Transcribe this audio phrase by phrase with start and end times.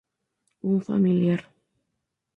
[0.69, 1.41] Un familiar.